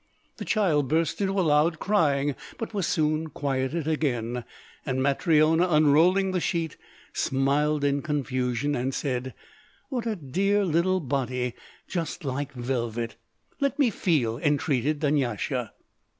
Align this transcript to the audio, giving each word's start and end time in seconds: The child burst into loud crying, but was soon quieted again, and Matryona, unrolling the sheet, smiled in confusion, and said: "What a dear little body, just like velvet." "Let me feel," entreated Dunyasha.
The 0.37 0.45
child 0.45 0.87
burst 0.87 1.21
into 1.21 1.33
loud 1.33 1.77
crying, 1.77 2.35
but 2.57 2.73
was 2.73 2.87
soon 2.87 3.29
quieted 3.29 3.87
again, 3.87 4.43
and 4.83 4.99
Matryona, 4.99 5.67
unrolling 5.69 6.31
the 6.31 6.39
sheet, 6.39 6.75
smiled 7.13 7.83
in 7.83 8.01
confusion, 8.01 8.73
and 8.73 8.95
said: 8.95 9.35
"What 9.89 10.07
a 10.07 10.15
dear 10.15 10.65
little 10.65 11.01
body, 11.01 11.53
just 11.87 12.25
like 12.25 12.51
velvet." 12.51 13.15
"Let 13.59 13.77
me 13.77 13.91
feel," 13.91 14.39
entreated 14.39 15.01
Dunyasha. 15.01 15.71